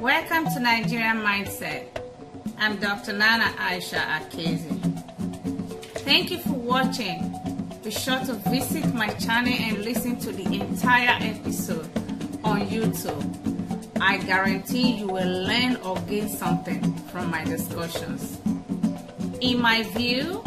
Welcome 0.00 0.46
to 0.54 0.60
Nigerian 0.60 1.18
Mindset. 1.18 1.84
I'm 2.58 2.78
Dr. 2.78 3.12
Nana 3.12 3.52
Aisha 3.58 4.00
Akezi. 4.00 4.80
Thank 6.06 6.30
you 6.30 6.38
for 6.38 6.54
watching. 6.54 7.34
Be 7.84 7.90
sure 7.90 8.18
to 8.20 8.32
visit 8.48 8.94
my 8.94 9.08
channel 9.08 9.52
and 9.52 9.84
listen 9.84 10.18
to 10.20 10.32
the 10.32 10.58
entire 10.58 11.18
episode 11.20 11.84
on 12.42 12.62
YouTube. 12.68 14.00
I 14.00 14.16
guarantee 14.16 14.92
you 15.00 15.06
will 15.06 15.42
learn 15.46 15.76
or 15.84 15.96
gain 16.08 16.30
something 16.30 16.94
from 17.12 17.30
my 17.30 17.44
discussions. 17.44 18.38
In 19.42 19.60
my 19.60 19.82
view, 19.94 20.42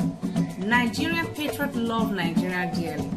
Nigerian 0.57 1.27
patriots 1.27 1.75
love 1.75 2.11
Nigeria 2.11 2.71
dearly. 2.73 3.11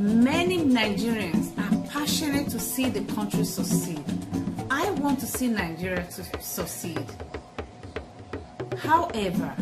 Many 0.00 0.60
Nigerians 0.60 1.52
are 1.58 1.88
passionate 1.90 2.48
to 2.48 2.58
see 2.58 2.88
the 2.88 3.02
country 3.12 3.44
succeed. 3.44 4.02
Want 5.00 5.20
to 5.20 5.26
see 5.26 5.48
Nigeria 5.48 6.04
to 6.04 6.42
succeed. 6.42 7.06
However, 8.78 9.54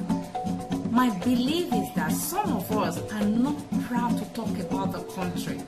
my 0.91 1.11
belief 1.21 1.73
is 1.73 1.95
that 1.95 2.11
some 2.13 2.53
of 2.57 2.73
us 2.73 2.99
are 3.13 3.25
not 3.25 3.57
proud 3.87 4.17
to 4.19 4.25
talk 4.33 4.59
about 4.59 4.93
the 4.93 5.03
country 5.13 5.61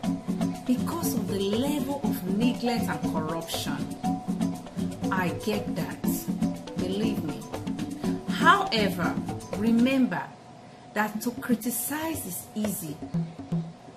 because 0.66 1.14
of 1.14 1.28
the 1.28 1.38
level 1.38 2.00
of 2.02 2.38
neglect 2.38 2.84
and 2.84 3.12
corruption. 3.12 3.76
I 5.12 5.28
get 5.45 5.76
that, 5.76 6.02
believe 6.78 7.23
me. 7.24 7.40
However, 8.30 9.14
remember 9.59 10.23
that 10.95 11.20
to 11.20 11.30
criticize 11.32 12.26
is 12.26 12.46
easy, 12.54 12.96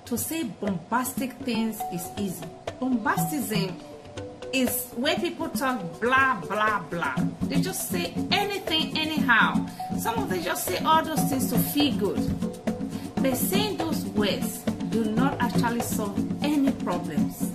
to 0.06 0.18
say 0.18 0.44
bombastic 0.44 1.34
things 1.46 1.80
is 1.94 2.08
easy. 2.18 2.46
Bombastism 2.80 3.74
is 4.54 4.92
where 4.96 5.16
people 5.16 5.50
talk 5.50 5.80
blah 6.00 6.40
blah 6.42 6.82
blah. 6.90 7.16
They 7.44 7.62
just 7.62 7.90
say 7.90 8.14
anything 8.32 8.98
anyhow. 8.98 9.66
Some 10.00 10.18
of 10.20 10.30
them 10.30 10.44
just 10.44 10.66
say 10.66 10.78
all 10.84 11.04
those 11.04 11.24
things 11.30 11.50
to 11.52 11.60
feel 11.60 11.96
good. 11.98 13.16
But 13.16 13.38
saying 13.38 13.78
those 13.78 14.06
words 14.08 14.60
do 14.90 15.06
not 15.06 15.40
actually 15.42 15.82
solve 15.82 16.18
any 16.44 16.72
problems. 16.72 17.52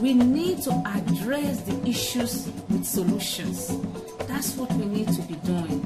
We 0.00 0.12
need 0.12 0.62
to 0.62 0.72
address 0.84 1.62
the 1.62 1.88
issues 1.88 2.46
with 2.68 2.84
solutions. 2.84 3.68
That's 4.26 4.56
what 4.56 4.70
we 4.72 4.84
need 4.84 5.08
to 5.08 5.22
be 5.22 5.34
doing. 5.46 5.80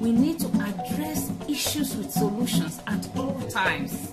We 0.00 0.12
need 0.12 0.38
to 0.40 0.48
address 0.48 1.30
issues 1.48 1.96
with 1.96 2.10
solutions 2.10 2.80
at 2.86 3.08
all 3.16 3.40
times. 3.50 4.12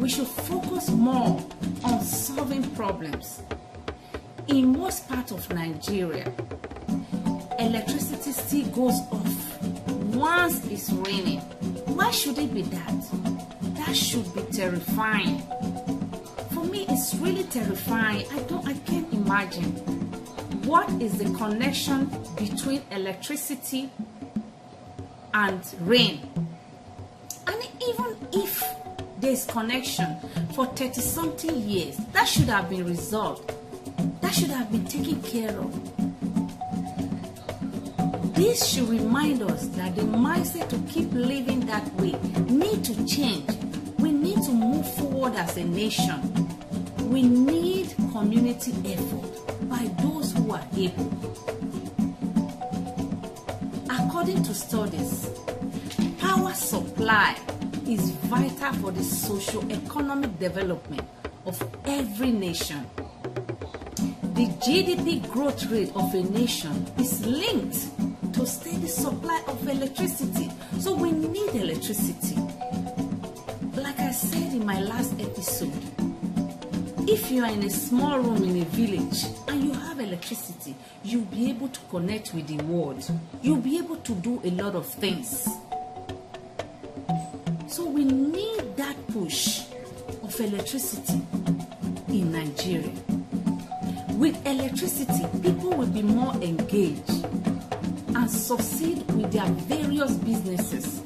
We 0.00 0.08
should 0.08 0.28
focus 0.28 0.90
more 0.90 1.40
on 1.84 2.00
solving 2.02 2.62
problems 2.74 3.42
in 4.48 4.72
most 4.78 5.08
parts 5.08 5.32
of 5.32 5.48
Nigeria, 5.52 6.32
electricity 7.58 8.32
still 8.32 8.66
goes 8.68 8.98
off 9.10 9.62
once 10.14 10.64
it's 10.66 10.90
raining. 10.90 11.40
Why 11.96 12.10
should 12.10 12.38
it 12.38 12.52
be 12.52 12.62
that? 12.62 13.04
That 13.76 13.96
should 13.96 14.32
be 14.34 14.42
terrifying. 14.52 15.42
For 16.52 16.64
me, 16.64 16.86
it's 16.88 17.14
really 17.16 17.44
terrifying. 17.44 18.26
I 18.32 18.38
don't, 18.40 18.66
I 18.66 18.74
can't 18.74 19.12
imagine 19.12 19.72
what 20.66 20.88
is 21.00 21.18
the 21.18 21.24
connection 21.36 22.06
between 22.36 22.82
electricity 22.90 23.90
and 25.34 25.60
rain. 25.80 26.20
And 27.46 27.68
even 27.88 28.16
if 28.32 28.62
there's 29.18 29.44
connection 29.46 30.16
for 30.54 30.66
30 30.66 31.00
something 31.00 31.68
years, 31.68 31.96
that 32.12 32.24
should 32.24 32.48
have 32.48 32.68
been 32.68 32.84
resolved 32.86 33.52
should 34.32 34.50
have 34.50 34.72
been 34.72 34.86
taken 34.86 35.20
care 35.20 35.50
of. 35.50 35.70
This 38.34 38.66
should 38.66 38.88
remind 38.88 39.42
us 39.42 39.66
that 39.68 39.94
the 39.94 40.02
mindset 40.02 40.70
to 40.70 40.78
keep 40.90 41.12
living 41.12 41.60
that 41.66 41.86
way 41.94 42.12
need 42.48 42.82
to 42.84 43.06
change. 43.06 43.46
We 43.98 44.10
need 44.10 44.42
to 44.44 44.52
move 44.52 44.90
forward 44.94 45.34
as 45.34 45.58
a 45.58 45.64
nation. 45.64 46.20
We 47.10 47.22
need 47.22 47.94
community 48.10 48.72
effort 48.86 49.68
by 49.68 49.90
those 50.02 50.32
who 50.32 50.52
are 50.52 50.66
able. 50.78 51.12
According 53.90 54.44
to 54.44 54.54
studies, 54.54 55.28
power 56.18 56.54
supply 56.54 57.36
is 57.86 58.10
vital 58.30 58.72
for 58.74 58.92
the 58.92 59.04
socio-economic 59.04 60.38
development 60.38 61.02
of 61.44 61.62
every 61.84 62.30
nation 62.30 62.86
the 64.34 64.46
GDP 64.64 65.30
growth 65.30 65.66
rate 65.70 65.92
of 65.94 66.14
a 66.14 66.22
nation 66.22 66.86
is 66.98 67.24
linked 67.26 68.34
to 68.34 68.46
steady 68.46 68.86
supply 68.86 69.42
of 69.46 69.68
electricity. 69.68 70.50
So 70.80 70.94
we 70.94 71.12
need 71.12 71.54
electricity. 71.54 72.36
Like 73.74 73.98
I 74.00 74.10
said 74.10 74.54
in 74.54 74.64
my 74.64 74.80
last 74.80 75.12
episode, 75.20 75.72
if 77.06 77.30
you 77.30 77.44
are 77.44 77.50
in 77.50 77.62
a 77.64 77.68
small 77.70 78.20
room 78.20 78.42
in 78.42 78.62
a 78.62 78.64
village 78.66 79.24
and 79.48 79.64
you 79.64 79.72
have 79.74 80.00
electricity, 80.00 80.74
you'll 81.04 81.26
be 81.26 81.50
able 81.50 81.68
to 81.68 81.80
connect 81.90 82.32
with 82.32 82.46
the 82.46 82.56
world. 82.64 83.06
You'll 83.42 83.58
be 83.58 83.76
able 83.76 83.96
to 83.96 84.14
do 84.14 84.40
a 84.44 84.50
lot 84.52 84.74
of 84.74 84.86
things. 84.86 85.46
So 87.68 87.84
we 87.86 88.04
need 88.04 88.76
that 88.76 88.96
push 89.08 89.64
of 90.22 90.40
electricity 90.40 91.20
in 92.08 92.32
Nigeria 92.32 92.92
with 94.22 94.46
electricity, 94.46 95.26
people 95.42 95.70
will 95.70 95.88
be 95.88 96.00
more 96.00 96.32
engaged 96.34 97.26
and 98.14 98.30
succeed 98.30 98.98
with 99.16 99.32
their 99.32 99.46
various 99.66 100.12
businesses. 100.12 101.02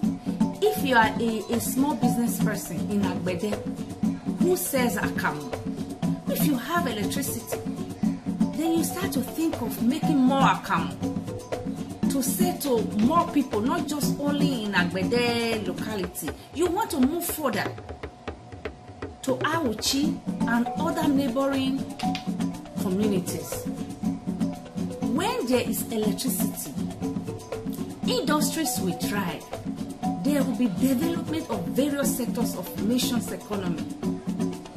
If 0.60 0.84
you 0.84 0.96
are 0.96 1.10
a, 1.18 1.38
a 1.50 1.58
small 1.58 1.94
business 1.94 2.38
person 2.44 2.76
in 2.90 3.00
Agbede 3.00 3.54
who 4.40 4.54
sells 4.54 4.96
akamu, 4.96 5.50
if 6.30 6.46
you 6.46 6.58
have 6.58 6.86
electricity, 6.86 7.58
then 8.58 8.74
you 8.74 8.84
start 8.84 9.12
to 9.12 9.22
think 9.22 9.62
of 9.62 9.82
making 9.82 10.18
more 10.18 10.42
akamu 10.42 10.92
to 12.12 12.22
say 12.22 12.54
to 12.58 12.82
more 12.98 13.26
people, 13.32 13.62
not 13.62 13.88
just 13.88 14.20
only 14.20 14.64
in 14.64 14.72
Agbede 14.72 15.66
locality. 15.66 16.28
You 16.52 16.66
want 16.66 16.90
to 16.90 17.00
move 17.00 17.24
further 17.24 17.64
to 19.22 19.36
Auchi 19.36 20.20
and 20.48 20.68
other 20.76 21.08
neighboring 21.08 21.78
communities. 22.86 23.64
When 25.18 25.46
there 25.46 25.68
is 25.68 25.90
electricity, 25.90 26.70
industries 28.06 28.78
will 28.80 28.96
thrive. 28.98 29.44
There 30.22 30.40
will 30.44 30.54
be 30.56 30.68
development 30.78 31.50
of 31.50 31.66
various 31.68 32.16
sectors 32.16 32.54
of 32.54 32.66
nation's 32.86 33.32
economy, 33.32 33.84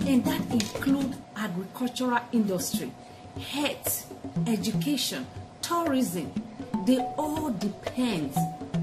and 0.08 0.26
that 0.26 0.42
include 0.52 1.16
agricultural 1.36 2.22
industry, 2.32 2.92
health, 3.52 4.12
education, 4.48 5.28
tourism. 5.62 6.32
They 6.88 6.98
all 7.16 7.52
depend 7.52 8.34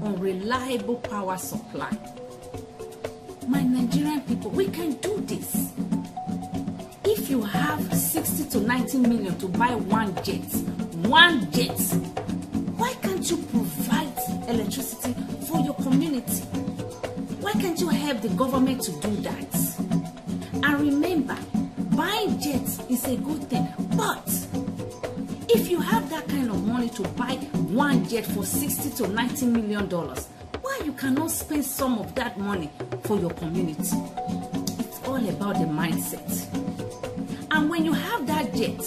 on 0.01 0.21
reliable 0.21 0.95
power 0.95 1.37
supply. 1.37 1.91
My 3.45 3.61
Nigerian 3.61 4.21
people, 4.21 4.51
we 4.51 4.67
can 4.67 4.93
do 4.93 5.19
this 5.19 5.73
if 7.27 7.31
you 7.31 7.41
have 7.41 7.93
60 7.93 8.49
to 8.51 8.61
90 8.61 8.99
million 8.99 9.37
to 9.39 9.49
buy 9.49 9.75
one 9.75 10.15
jet, 10.23 10.45
one 11.09 11.51
jet, 11.51 11.77
why 12.77 12.93
can't 13.01 13.29
you 13.29 13.35
provide 13.35 14.17
electricity 14.47 15.13
for 15.45 15.59
your 15.59 15.73
community? 15.73 16.41
Why 17.41 17.51
can't 17.51 17.77
you 17.81 17.89
help 17.89 18.21
the 18.21 18.29
government 18.29 18.81
to 18.83 18.91
do 19.01 19.09
that? 19.27 19.77
And 20.63 20.79
remember, 20.79 21.37
buying 21.97 22.39
jets 22.39 22.79
is 22.89 23.03
a 23.03 23.17
good 23.17 23.43
thing, 23.49 23.67
but 23.97 24.25
if 25.49 25.69
you 25.69 25.81
have 25.81 26.09
that 26.09 26.29
kind 26.29 26.49
of 26.49 26.65
money 26.65 26.87
to 26.91 27.01
buy 27.09 27.35
one 27.67 28.07
jet 28.07 28.25
for 28.25 28.45
60 28.45 29.03
to 29.03 29.07
90 29.09 29.47
million 29.47 29.89
dollars, 29.89 30.29
why 30.61 30.79
you 30.85 30.93
cannot 30.93 31.31
spend 31.31 31.65
some 31.65 31.99
of 31.99 32.15
that 32.15 32.39
money 32.39 32.69
for 33.03 33.19
your 33.19 33.31
community? 33.31 33.97
It's 34.79 35.01
all 35.05 35.27
about 35.27 35.55
the 35.55 35.65
mindset. 35.65 36.76
And 37.57 37.71
when 37.71 37.83
you 37.83 37.91
have 37.93 38.27
that 38.27 38.53
jet, 38.53 38.79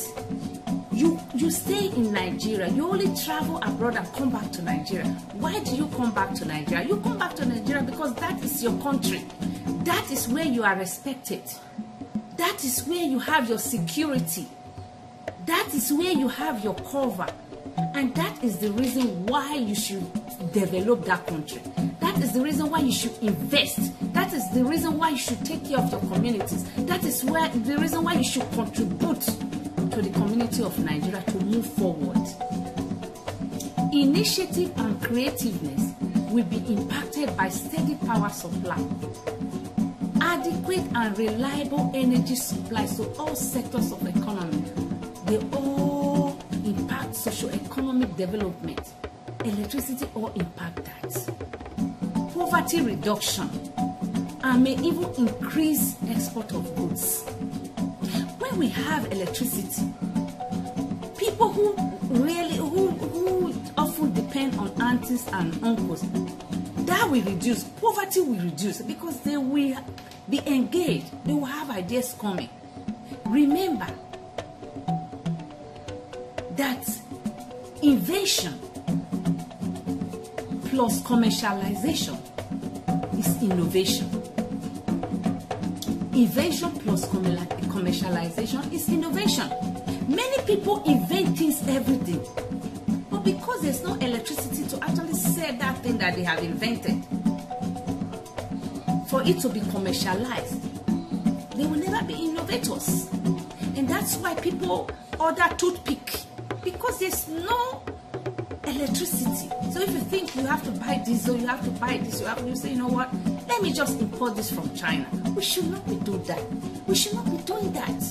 you 0.92 1.18
you 1.34 1.50
stay 1.50 1.88
in 1.88 2.12
Nigeria. 2.12 2.68
You 2.68 2.86
only 2.88 3.12
travel 3.16 3.56
abroad 3.62 3.96
and 3.96 4.06
come 4.12 4.30
back 4.30 4.52
to 4.52 4.62
Nigeria. 4.62 5.06
Why 5.40 5.58
do 5.64 5.74
you 5.74 5.88
come 5.88 6.12
back 6.14 6.34
to 6.36 6.44
Nigeria? 6.44 6.86
You 6.86 6.98
come 6.98 7.18
back 7.18 7.34
to 7.34 7.46
Nigeria 7.46 7.82
because 7.82 8.14
that 8.14 8.40
is 8.44 8.62
your 8.62 8.80
country. 8.80 9.24
That 9.82 10.08
is 10.12 10.28
where 10.28 10.44
you 10.44 10.62
are 10.62 10.76
respected. 10.76 11.42
That 12.36 12.62
is 12.64 12.84
where 12.86 13.02
you 13.02 13.18
have 13.18 13.48
your 13.48 13.58
security. 13.58 14.46
That 15.46 15.74
is 15.74 15.92
where 15.92 16.12
you 16.12 16.28
have 16.28 16.62
your 16.62 16.76
cover. 16.76 17.26
And 17.76 18.14
that 18.14 18.44
is 18.44 18.58
the 18.58 18.70
reason 18.70 19.26
why 19.26 19.56
you 19.56 19.74
should 19.74 20.06
develop 20.52 21.04
that 21.06 21.26
country. 21.26 21.60
That 21.98 22.16
is 22.22 22.34
the 22.34 22.40
reason 22.40 22.70
why 22.70 22.78
you 22.80 22.92
should 22.92 23.18
invest. 23.20 23.92
That 24.30 24.36
is 24.36 24.50
the 24.50 24.64
reason 24.64 24.96
why 24.96 25.08
you 25.08 25.18
should 25.18 25.44
take 25.44 25.64
care 25.64 25.78
of 25.78 25.90
your 25.90 25.98
communities. 26.02 26.62
That 26.86 27.02
is 27.02 27.24
where 27.24 27.48
the 27.48 27.76
reason 27.78 28.04
why 28.04 28.12
you 28.12 28.22
should 28.22 28.48
contribute 28.52 29.22
to 29.22 30.02
the 30.02 30.10
community 30.12 30.62
of 30.62 30.78
Nigeria 30.78 31.20
to 31.20 31.44
move 31.46 31.66
forward. 31.66 32.16
Initiative 33.92 34.72
and 34.76 35.02
creativeness 35.02 35.94
will 36.30 36.44
be 36.44 36.58
impacted 36.72 37.36
by 37.36 37.48
steady 37.48 37.96
power 38.06 38.28
supply, 38.28 38.78
adequate 40.20 40.86
and 40.94 41.18
reliable 41.18 41.90
energy 41.92 42.36
supply 42.36 42.86
to 42.86 43.12
all 43.18 43.34
sectors 43.34 43.90
of 43.90 43.98
the 44.04 44.10
economy. 44.10 44.62
They 45.26 45.38
all 45.56 46.38
impact 46.64 47.16
socio-economic 47.16 48.14
development. 48.16 48.92
Electricity 49.44 50.06
all 50.14 50.28
impact 50.36 50.84
that. 50.84 51.32
Poverty 52.32 52.80
reduction 52.82 53.69
and 54.42 54.64
may 54.64 54.74
even 54.76 55.12
increase 55.16 55.96
export 56.08 56.52
of 56.52 56.74
goods. 56.76 57.22
When 58.38 58.58
we 58.58 58.68
have 58.68 59.12
electricity, 59.12 59.92
people 61.16 61.52
who 61.52 61.74
really 62.08 62.56
who 62.56 62.88
who 62.88 63.54
often 63.76 64.12
depend 64.14 64.54
on 64.56 64.70
aunties 64.80 65.26
and 65.28 65.62
uncles, 65.62 66.02
that 66.86 67.08
will 67.10 67.22
reduce. 67.22 67.64
Poverty 67.64 68.20
will 68.20 68.40
reduce 68.40 68.82
because 68.82 69.20
they 69.20 69.36
will 69.36 69.76
be 70.28 70.40
engaged. 70.46 71.06
They 71.24 71.32
will 71.32 71.44
have 71.44 71.70
ideas 71.70 72.14
coming. 72.18 72.48
Remember 73.26 73.86
that 76.56 76.86
invention 77.82 78.58
plus 80.66 81.00
commercialization 81.02 82.18
is 83.18 83.42
innovation. 83.42 84.19
Invention 86.12 86.70
plus 86.80 87.06
commercialization 87.06 88.72
is 88.72 88.88
innovation. 88.88 89.48
Many 90.08 90.42
people 90.44 90.82
invent 90.84 91.38
things 91.38 91.66
every 91.68 91.96
day, 91.98 92.20
but 93.10 93.24
because 93.24 93.62
there's 93.62 93.82
no 93.84 93.94
electricity 93.94 94.66
to 94.68 94.84
actually 94.84 95.14
sell 95.14 95.56
that 95.58 95.78
thing 95.78 95.98
that 95.98 96.16
they 96.16 96.24
have 96.24 96.42
invented, 96.42 97.04
for 99.08 99.22
it 99.22 99.38
to 99.40 99.48
be 99.48 99.60
commercialized, 99.70 100.60
they 101.56 101.66
will 101.66 101.78
never 101.78 102.04
be 102.06 102.14
innovators. 102.14 103.08
And 103.76 103.88
that's 103.88 104.16
why 104.16 104.34
people 104.34 104.90
order 105.18 105.48
toothpick 105.56 106.22
because 106.62 106.98
there's 106.98 107.28
no 107.28 107.82
electricity. 108.80 109.48
So 109.72 109.80
if 109.80 109.90
you 109.90 110.00
think 110.00 110.34
you 110.34 110.46
have 110.46 110.62
to 110.64 110.70
buy 110.72 111.02
diesel, 111.04 111.36
you 111.36 111.46
have 111.46 111.62
to 111.64 111.70
buy 111.72 111.98
this, 111.98 112.20
you 112.20 112.26
have 112.26 112.38
to 112.38 112.56
say, 112.56 112.70
you 112.70 112.76
know 112.78 112.88
what, 112.88 113.12
let 113.48 113.62
me 113.62 113.72
just 113.72 114.00
import 114.00 114.36
this 114.36 114.50
from 114.50 114.74
China. 114.74 115.06
We 115.36 115.42
should 115.42 115.70
not 115.70 115.86
be 115.86 115.96
doing 115.96 116.22
that. 116.24 116.42
We 116.86 116.94
should 116.94 117.14
not 117.14 117.24
be 117.30 117.36
doing 117.44 117.72
that. 117.72 118.02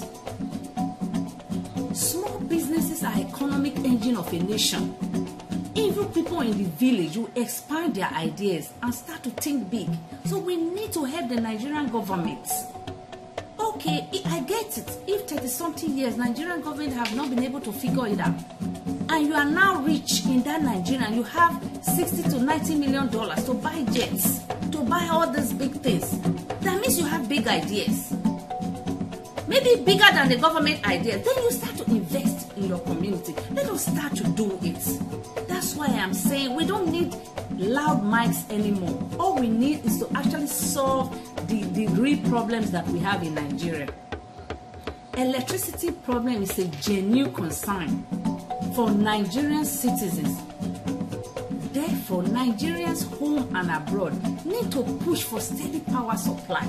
Small 1.96 2.40
businesses 2.42 3.04
are 3.04 3.18
economic 3.18 3.78
engine 3.80 4.18
of 4.18 4.32
a 4.32 4.40
nation. 4.40 4.96
Even 5.76 6.06
people 6.10 6.42
in 6.42 6.58
the 6.58 6.66
village 6.66 7.18
will 7.18 7.30
expand 7.36 7.96
their 7.96 8.10
ideas 8.10 8.72
and 8.84 8.94
start 8.94 9.24
to 9.24 9.32
think 9.32 9.70
big. 9.70 9.90
So 10.26 10.38
we 10.38 10.56
need 10.56 10.92
to 10.94 11.04
help 11.04 11.30
the 11.30 11.42
Nigerian 11.42 11.88
government. 11.90 12.48
Okay, 13.60 14.08
I 14.26 14.40
get 14.42 14.78
it. 14.78 14.98
If 15.08 15.28
30 15.30 15.48
something 15.48 15.98
years 15.98 16.18
Nigerian 16.18 16.62
government 16.62 16.94
have 16.94 17.14
not 17.16 17.30
been 17.30 17.44
able 17.44 17.60
to 17.62 17.72
figure 17.72 18.08
it 18.08 18.20
out, 18.20 18.34
and 19.10 19.28
you 19.28 19.34
are 19.34 19.46
now 19.46 19.82
rich 19.82 20.26
in 20.26 20.42
that 20.44 20.62
Nigeria 20.62 21.10
you 21.12 21.24
have 21.24 21.62
60 21.82 22.24
to 22.24 22.40
90 22.40 22.76
million 22.76 23.10
dollars 23.10 23.44
to 23.46 23.54
buy 23.54 23.84
jets, 23.92 24.40
to 24.72 24.80
buy 24.84 25.08
all 25.12 25.30
these 25.30 25.52
big 25.54 25.74
things, 25.82 26.20
that 26.62 26.80
means 26.82 26.98
you 27.00 27.06
have 27.06 27.28
big 27.28 27.48
ideas. 27.48 28.14
Maybe 29.50 29.82
bigger 29.84 30.06
than 30.14 30.30
the 30.30 30.36
government 30.38 30.88
idea, 30.88 31.18
Then 31.18 31.36
you 31.44 31.50
start 31.52 31.76
to 31.78 31.86
invest 31.86 32.56
in 32.56 32.68
your 32.68 32.78
community. 32.82 33.34
Let 33.52 33.68
us 33.68 33.88
start 33.88 34.16
to 34.18 34.24
do 34.24 34.60
it. 34.62 34.80
That's 35.48 35.74
why 35.76 35.88
I'm 35.88 36.14
saying 36.14 36.54
we 36.56 36.66
don't 36.68 36.92
need 36.92 37.16
loud 37.58 38.04
mics 38.04 38.48
anymore. 38.52 38.96
All 39.20 39.40
we 39.40 39.50
need 39.50 39.84
is 39.86 39.98
to 40.00 40.08
actually 40.16 40.46
solve 40.46 41.10
the, 41.48 41.64
the 41.64 41.88
real 41.88 42.20
problems 42.30 42.70
that 42.70 42.88
we 42.90 43.00
have 43.00 43.24
in 43.24 43.34
Nigeria. 43.34 43.88
Electricity 45.18 45.92
problem 45.94 46.44
is 46.44 46.60
a 46.60 46.68
genuine 46.84 47.34
concern 47.34 48.06
for 48.76 48.92
Nigerian 48.92 49.66
citizens. 49.66 50.38
Therefore, 51.74 52.22
Nigerians 52.22 53.04
home 53.18 53.50
and 53.56 53.72
abroad 53.72 54.14
need 54.46 54.72
to 54.74 54.84
push 55.04 55.24
for 55.24 55.40
steady 55.42 55.80
power 55.80 56.16
supply. 56.18 56.64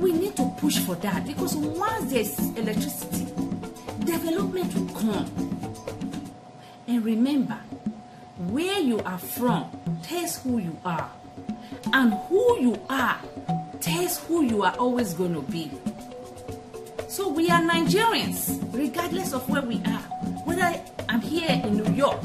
We 0.00 0.12
need 0.12 0.34
to 0.36 0.48
push 0.56 0.78
for 0.78 0.94
that 0.96 1.26
because 1.26 1.54
once 1.54 2.10
there's 2.10 2.38
electricity, 2.56 3.26
development 4.04 4.74
will 4.74 4.88
come. 4.94 5.28
And 6.88 7.04
remember, 7.04 7.58
where 8.48 8.80
you 8.80 9.00
are 9.00 9.18
from 9.18 9.70
tells 10.02 10.42
who 10.42 10.56
you 10.56 10.74
are, 10.86 11.10
and 11.92 12.14
who 12.14 12.60
you 12.60 12.80
are 12.88 13.18
tells 13.80 14.18
who 14.24 14.42
you 14.42 14.62
are 14.62 14.74
always 14.78 15.12
going 15.12 15.34
to 15.34 15.42
be. 15.42 15.70
So 17.08 17.28
we 17.28 17.50
are 17.50 17.60
Nigerians, 17.60 18.58
regardless 18.72 19.34
of 19.34 19.48
where 19.50 19.62
we 19.62 19.82
are. 19.84 20.02
Whether 20.48 20.80
I'm 21.10 21.20
here 21.20 21.50
in 21.50 21.76
New 21.76 21.92
York, 21.92 22.22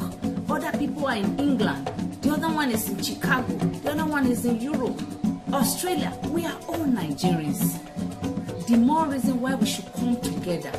other 0.50 0.72
people 0.77 1.07
are 1.07 1.18
in 1.18 1.38
England, 1.38 1.88
the 2.22 2.31
other 2.31 2.48
one 2.48 2.72
is 2.72 2.88
in 2.88 3.04
Chicago, 3.04 3.54
the 3.54 3.92
other 3.92 4.06
one 4.06 4.27
is 4.27 4.45
in 4.45 4.62
Europe, 4.62 4.98
Australia. 5.55 6.11
We 6.31 6.45
are 6.45 6.59
all 6.67 6.79
Nigerians. 6.79 7.79
The 8.67 8.75
more 8.75 9.05
reason 9.05 9.39
why 9.39 9.55
we 9.55 9.65
should 9.65 9.91
come 9.93 10.19
together 10.19 10.71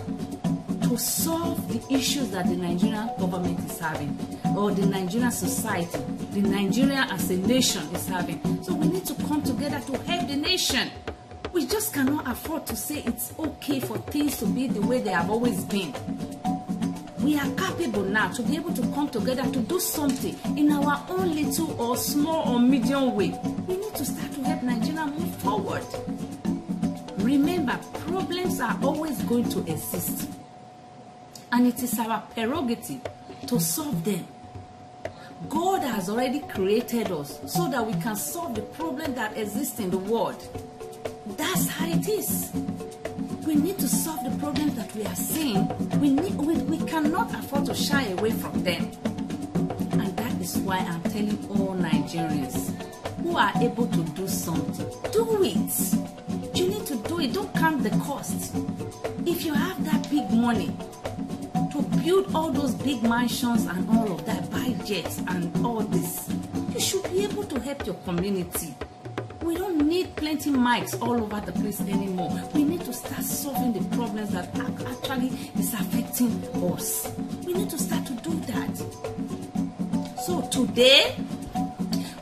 to 0.83 0.99
solve 0.99 1.67
the 1.73 1.95
issues 1.95 2.31
that 2.33 2.47
the 2.47 2.57
Nigerian 2.57 3.09
government 3.19 3.59
is 3.61 3.79
having, 3.79 4.17
or 4.55 4.73
the 4.73 4.85
Nigerian 4.85 5.31
society, 5.31 5.99
the 6.33 6.43
Nigeria 6.43 7.07
as 7.11 7.31
a 7.31 7.39
nation 7.39 7.83
is 7.95 8.07
having. 8.07 8.39
So 8.63 8.75
we 8.75 8.89
need 8.89 9.07
to 9.07 9.15
come 9.27 9.43
together 9.43 9.81
to 9.81 9.99
help 10.03 10.29
the 10.29 10.37
nation. 10.37 10.91
We 11.53 11.67
just 11.67 11.95
cannot 11.95 12.29
afford 12.31 12.67
to 12.67 12.77
say 12.77 13.03
it's 13.07 13.33
okay 13.39 13.81
for 13.81 13.97
things 13.97 14.37
to 14.41 14.47
be 14.47 14.67
the 14.67 14.83
way 14.83 15.01
they 15.01 15.11
have 15.11 15.31
always 15.31 15.65
been. 15.65 15.95
We 17.27 17.37
are 17.37 17.51
capable 17.57 18.05
now 18.05 18.29
to 18.35 18.43
be 18.45 18.55
able 18.55 18.73
to 18.73 18.83
come 18.95 19.09
together 19.09 19.43
to 19.51 19.59
do 19.59 19.81
something 19.81 20.39
in 20.57 20.71
our 20.71 21.05
own 21.09 21.35
little 21.35 21.75
or 21.83 21.97
small 21.97 22.55
or 22.55 22.61
medium 22.61 23.17
way. 23.17 23.37
We 23.67 23.79
need 23.79 23.97
to 23.97 24.05
start 24.05 24.33
to 24.35 24.45
help 24.45 24.63
Nigeria 24.63 25.07
move 25.07 25.35
forward. 25.39 25.83
Remember, 27.19 27.81
problems 27.95 28.61
are 28.61 28.79
always 28.81 29.21
going 29.23 29.49
to 29.49 29.59
exist, 29.63 30.31
and 31.51 31.67
it 31.67 31.83
is 31.83 31.99
our 31.99 32.21
prerogative 32.33 33.01
to 33.49 33.59
solve 33.59 34.05
them. 34.05 34.25
God 35.49 35.83
has 35.83 36.09
already 36.09 36.39
created 36.39 37.11
us 37.11 37.41
so 37.53 37.69
that 37.73 37.85
we 37.85 37.95
can 37.95 38.15
solve 38.15 38.55
the 38.55 38.63
problem 38.63 39.17
that 39.17 39.37
exists 39.37 39.81
in 39.81 39.91
the 39.91 39.99
world. 39.99 40.41
That's 41.37 41.67
how 41.67 41.89
it 41.89 42.07
is. 42.09 42.53
We 43.47 43.55
need 43.55 43.79
to 43.79 43.87
solve 43.89 44.25
the 44.25 44.37
problems 44.39 44.75
that 44.75 44.93
we 44.97 45.05
are 45.07 45.15
seeing. 45.15 45.69
We, 46.01 46.11
need, 46.11 46.35
we, 46.35 46.57
we 46.57 46.79
cannot 46.79 47.33
afford 47.33 47.67
to 47.67 47.75
shy 47.75 48.05
away 48.09 48.33
from 48.33 48.65
them. 48.65 48.91
And 49.93 50.17
that 50.17 50.41
is 50.41 50.57
why 50.59 50.79
I'm 50.79 51.01
telling 51.05 51.39
all 51.51 51.77
Nigerians 51.77 52.75
who 53.23 53.37
are 53.37 53.53
able 53.63 53.87
to 53.87 54.03
do 54.03 54.27
something, 54.27 54.87
do 55.13 55.45
it. 55.45 56.57
You 56.57 56.69
need 56.71 56.87
to 56.87 56.97
do 56.97 57.21
it. 57.21 57.35
Don't 57.35 57.55
count 57.55 57.85
the 57.85 57.91
cost. 58.05 58.53
If 59.25 59.45
you 59.45 59.55
have 59.55 59.85
that 59.85 60.11
big 60.11 60.29
money, 60.33 60.77
to 61.71 61.83
build 62.05 62.35
all 62.35 62.51
those 62.51 62.75
big 62.75 63.03
mansions 63.05 63.67
and 63.67 63.89
all 63.91 64.11
of 64.13 64.27
that, 64.27 64.51
buy 64.51 64.75
jets 64.85 65.19
and 65.29 65.65
all 65.65 65.81
this. 65.81 66.29
You 66.75 66.81
should 66.81 67.05
be 67.13 67.23
able 67.25 67.45
to 67.45 67.61
help 67.61 67.87
your 67.87 67.97
community. 68.07 68.75
Need 69.87 70.17
plenty 70.17 70.51
mics 70.51 71.01
all 71.01 71.13
over 71.23 71.41
the 71.47 71.53
place 71.53 71.81
anymore. 71.81 72.37
We 72.53 72.65
need 72.65 72.81
to 72.87 72.93
start 72.93 73.23
solving 73.23 73.73
the 73.73 73.97
problems 73.97 74.31
that 74.33 74.53
are 74.59 74.89
actually 74.89 75.29
is 75.57 75.73
affecting 75.75 76.43
us. 76.75 77.09
We 77.47 77.53
need 77.53 77.71
to 77.71 77.79
start 77.79 78.05
to 78.07 78.15
do 78.15 78.35
that. 78.51 78.77
So 80.25 80.43
today, 80.49 81.15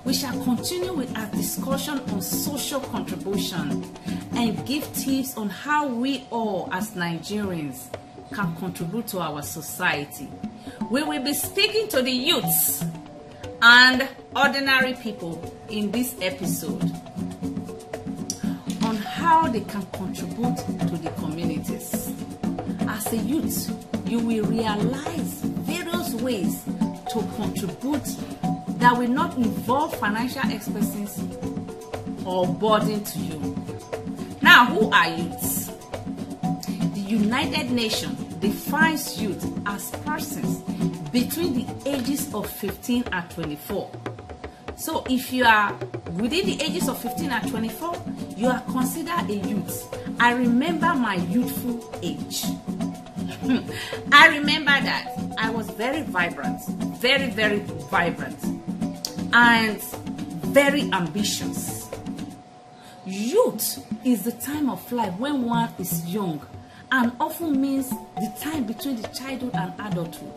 we 0.04 0.12
shall 0.12 0.38
continue 0.44 0.92
with 0.92 1.16
our 1.16 1.26
discussion 1.30 2.00
on 2.10 2.20
social 2.20 2.80
contribution 2.80 3.82
and 4.34 4.66
give 4.66 4.84
tips 4.92 5.34
on 5.38 5.48
how 5.48 5.86
we 5.88 6.26
all 6.28 6.68
as 6.70 6.90
Nigerians 6.90 7.86
can 8.34 8.54
contribute 8.56 9.06
to 9.06 9.20
our 9.20 9.40
society. 9.40 10.28
We 10.90 11.02
will 11.02 11.24
be 11.24 11.32
speaking 11.32 11.88
to 11.88 12.02
the 12.02 12.12
youths 12.12 12.84
and 13.62 14.06
ordinary 14.36 14.92
people 14.92 15.56
in 15.70 15.90
this 15.90 16.14
episode 16.20 16.92
how 19.24 19.48
they 19.48 19.60
can 19.60 19.82
contribute 19.86 20.56
to 20.58 20.96
the 20.98 21.10
communities. 21.16 22.12
As 22.80 23.10
a 23.10 23.16
youth, 23.16 23.58
you 24.06 24.18
will 24.18 24.44
realize 24.44 25.40
various 25.64 26.12
ways 26.20 26.62
to 27.10 27.22
contribute 27.36 28.04
that 28.80 28.94
will 28.98 29.08
not 29.08 29.34
involve 29.38 29.94
financial 29.98 30.46
expenses 30.50 31.24
or 32.26 32.46
burden 32.46 33.02
to 33.02 33.18
you. 33.18 33.56
Now, 34.42 34.66
who 34.66 34.90
are 34.90 35.08
youths? 35.08 35.68
The 36.94 37.04
United 37.06 37.70
Nations 37.70 38.18
defines 38.34 39.22
youth 39.22 39.42
as 39.66 39.90
persons 40.04 40.58
between 41.10 41.54
the 41.54 41.90
ages 41.90 42.32
of 42.34 42.50
15 42.50 43.04
and 43.10 43.30
24. 43.30 43.90
So 44.76 45.02
if 45.08 45.32
you 45.32 45.46
are 45.46 45.72
within 46.12 46.44
the 46.44 46.60
ages 46.60 46.88
of 46.90 46.98
15 46.98 47.30
and 47.30 47.50
24, 47.50 48.02
you 48.36 48.48
are 48.48 48.60
considered 48.62 49.28
a 49.28 49.34
youth. 49.34 49.96
I 50.20 50.32
remember 50.32 50.94
my 50.94 51.16
youthful 51.16 51.94
age. 52.02 52.44
I 54.12 54.28
remember 54.28 54.70
that 54.70 55.12
I 55.38 55.50
was 55.50 55.68
very 55.70 56.02
vibrant, 56.02 56.64
very, 56.98 57.30
very 57.30 57.60
vibrant, 57.90 58.42
and 59.32 59.82
very 59.82 60.90
ambitious. 60.92 61.90
Youth 63.06 63.84
is 64.04 64.22
the 64.22 64.32
time 64.32 64.70
of 64.70 64.90
life 64.90 65.18
when 65.18 65.42
one 65.44 65.68
is 65.78 66.06
young 66.06 66.40
and 66.90 67.12
often 67.20 67.60
means 67.60 67.90
the 67.90 68.32
time 68.40 68.64
between 68.64 69.00
the 69.00 69.08
childhood 69.08 69.54
and 69.54 69.72
adulthood. 69.80 70.32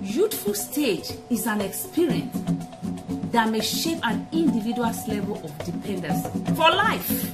Youthful 0.00 0.54
stage 0.54 1.10
is 1.28 1.46
an 1.46 1.60
experience 1.60 2.34
that 3.32 3.48
may 3.50 3.60
shape 3.60 3.98
an 4.02 4.26
individual's 4.32 5.06
level 5.06 5.36
of 5.44 5.56
dependence 5.64 6.26
for 6.56 6.70
life. 6.70 7.32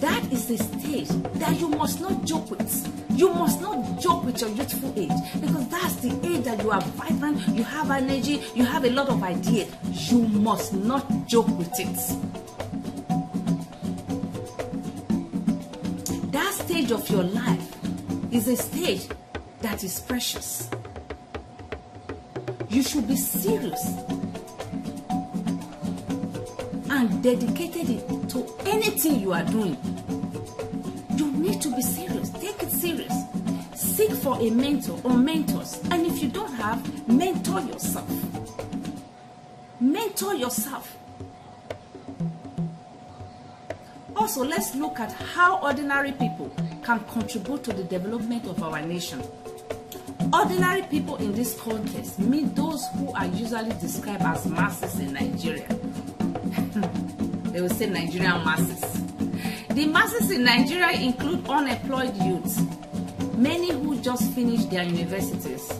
That 0.00 0.32
is 0.32 0.50
a 0.50 0.58
stage 0.58 1.08
that 1.08 1.60
you 1.60 1.68
must 1.68 2.00
not 2.00 2.24
joke 2.24 2.50
with. 2.50 3.08
You 3.10 3.34
must 3.34 3.60
not 3.60 4.00
joke 4.00 4.24
with 4.24 4.40
your 4.40 4.50
youthful 4.50 4.92
age 4.96 5.10
because 5.40 5.68
that's 5.68 5.96
the 5.96 6.08
age 6.26 6.44
that 6.44 6.62
you 6.62 6.70
are 6.70 6.80
vibrant, 6.80 7.46
you 7.48 7.64
have 7.64 7.90
energy, 7.90 8.40
you 8.54 8.64
have 8.64 8.84
a 8.84 8.90
lot 8.90 9.08
of 9.08 9.22
ideas. 9.22 9.68
You 10.10 10.20
must 10.20 10.72
not 10.72 11.26
joke 11.26 11.48
with 11.58 11.78
it. 11.78 11.96
That 16.32 16.54
stage 16.54 16.92
of 16.92 17.08
your 17.10 17.24
life 17.24 17.76
is 18.32 18.48
a 18.48 18.56
stage 18.56 19.08
that 19.60 19.84
is 19.84 20.00
precious. 20.00 20.70
You 22.70 22.82
should 22.84 23.08
be 23.08 23.16
serious 23.16 24.19
and 27.00 27.22
dedicated 27.22 27.86
to 28.28 28.46
anything 28.66 29.20
you 29.20 29.32
are 29.32 29.44
doing. 29.44 29.74
You 31.16 31.32
need 31.32 31.62
to 31.62 31.74
be 31.74 31.80
serious. 31.80 32.28
Take 32.28 32.62
it 32.62 32.70
serious. 32.70 33.14
Seek 33.74 34.10
for 34.12 34.38
a 34.38 34.50
mentor 34.50 35.00
or 35.02 35.16
mentors. 35.16 35.80
And 35.90 36.06
if 36.06 36.22
you 36.22 36.28
don't 36.28 36.52
have, 36.52 37.08
mentor 37.08 37.62
yourself. 37.62 38.06
Mentor 39.80 40.34
yourself. 40.34 40.94
Also, 44.14 44.44
let's 44.44 44.74
look 44.74 45.00
at 45.00 45.10
how 45.12 45.58
ordinary 45.62 46.12
people 46.12 46.54
can 46.84 47.00
contribute 47.14 47.64
to 47.64 47.72
the 47.72 47.84
development 47.84 48.44
of 48.44 48.62
our 48.62 48.82
nation. 48.82 49.22
Ordinary 50.34 50.82
people 50.82 51.16
in 51.16 51.32
this 51.32 51.58
context 51.58 52.18
mean 52.18 52.52
those 52.52 52.86
who 52.98 53.10
are 53.14 53.24
usually 53.26 53.70
described 53.80 54.22
as 54.22 54.44
masses 54.44 54.98
in 55.00 55.14
Nigeria. 55.14 55.66
Hmm. 56.72 57.50
they 57.52 57.60
will 57.60 57.68
say 57.68 57.86
Nigerian 57.90 58.44
masses. 58.44 58.80
The 59.70 59.86
masses 59.86 60.30
in 60.30 60.44
Nigeria 60.44 60.92
include 60.92 61.48
unemployed 61.48 62.16
youths, 62.22 62.60
many 63.34 63.70
who 63.72 64.00
just 64.00 64.30
finished 64.32 64.70
their 64.70 64.84
universities, 64.84 65.72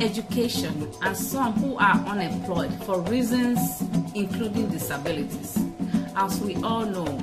education, 0.00 0.90
and 1.02 1.16
some 1.16 1.52
who 1.54 1.76
are 1.76 1.96
unemployed 2.06 2.72
for 2.84 3.00
reasons 3.02 3.82
including 4.14 4.68
disabilities. 4.68 5.58
As 6.16 6.40
we 6.40 6.54
all 6.56 6.86
know, 6.86 7.18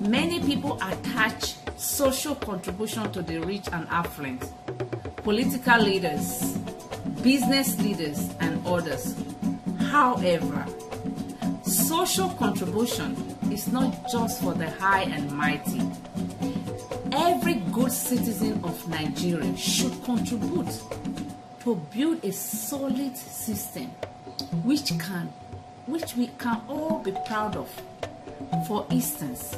many 0.00 0.40
people 0.40 0.78
attach 0.82 1.54
social 1.76 2.34
contribution 2.34 3.10
to 3.12 3.22
the 3.22 3.38
rich 3.38 3.66
and 3.72 3.86
affluent, 3.88 4.42
political 5.18 5.80
leaders, 5.80 6.56
business 7.22 7.78
leaders, 7.80 8.30
and 8.40 8.64
others. 8.66 9.14
However, 9.90 10.66
social 11.92 12.30
contribution 12.30 13.14
is 13.50 13.68
not 13.70 13.92
just 14.10 14.40
for 14.40 14.54
the 14.54 14.70
high 14.70 15.02
and 15.02 15.30
mighty. 15.30 15.82
Every 17.12 17.56
good 17.70 17.92
citizen 17.92 18.58
of 18.64 18.88
Nigeria 18.88 19.54
should 19.58 20.02
contribute 20.02 20.72
to 21.64 21.74
build 21.94 22.24
a 22.24 22.32
solid 22.32 23.14
system 23.14 23.88
which 24.64 24.88
can 24.98 25.26
which 25.84 26.16
we 26.16 26.28
can 26.38 26.62
all 26.66 27.00
be 27.00 27.12
proud 27.26 27.56
of. 27.56 27.68
For 28.66 28.86
instance, 28.88 29.54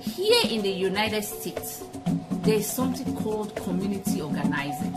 here 0.00 0.42
in 0.50 0.62
the 0.62 0.72
United 0.90 1.22
States, 1.22 1.84
there 2.42 2.56
is 2.56 2.66
something 2.66 3.14
called 3.22 3.54
community 3.54 4.20
organizing. 4.20 4.94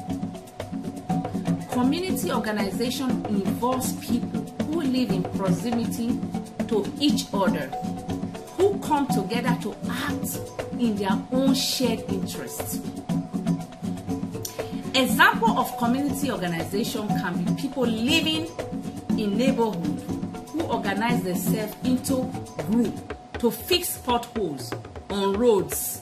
Community 1.72 2.32
organization 2.32 3.10
involves 3.28 3.94
people 4.08 4.40
who 4.66 4.82
live 4.82 5.12
in 5.12 5.24
proximity 5.24 6.10
to 6.70 6.92
each 7.00 7.26
other, 7.34 7.68
who 8.58 8.78
come 8.80 9.08
together 9.08 9.58
to 9.62 9.76
act 9.90 10.40
in 10.80 10.96
their 10.96 11.18
own 11.32 11.54
shared 11.54 12.00
interests. 12.10 12.80
Example 14.94 15.58
of 15.58 15.76
community 15.78 16.32
organization 16.32 17.08
can 17.08 17.44
be 17.44 17.62
people 17.62 17.84
living 17.86 18.48
in 19.18 19.38
neighborhood 19.38 20.02
who 20.50 20.62
organize 20.64 21.24
themselves 21.24 21.74
into 21.84 22.32
group 22.68 22.94
to 23.40 23.50
fix 23.50 23.98
potholes 23.98 24.74
on 25.10 25.34
roads 25.34 26.02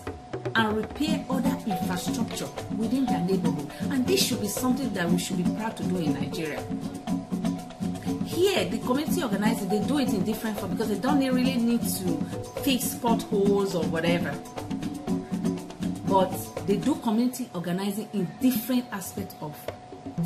and 0.56 0.76
repair 0.76 1.24
other 1.30 1.58
infrastructure 1.68 2.48
within 2.78 3.06
their 3.06 3.20
neighborhood. 3.22 3.72
And 3.92 4.06
this 4.08 4.26
should 4.26 4.42
be 4.42 4.48
something 4.48 4.92
that 4.94 5.10
we 5.10 5.18
should 5.18 5.38
be 5.38 5.50
proud 5.56 5.78
to 5.78 5.84
do 5.84 5.98
in 5.98 6.14
Nigeria. 6.14 6.64
Here, 8.38 8.66
the 8.66 8.78
community 8.78 9.24
organizers, 9.24 9.68
they 9.68 9.80
do 9.80 9.98
it 9.98 10.10
in 10.10 10.24
different 10.24 10.60
form 10.60 10.74
because 10.74 10.90
they 10.90 11.00
don't 11.00 11.18
really 11.18 11.56
need 11.56 11.82
to 11.82 12.24
fix 12.62 12.94
potholes 12.94 13.74
or 13.74 13.84
whatever. 13.86 14.32
But 16.08 16.30
they 16.68 16.78
do 16.78 16.94
community 16.98 17.50
organizing 17.56 18.08
in 18.14 18.28
different 18.40 18.86
aspects 18.92 19.34
of 19.42 19.58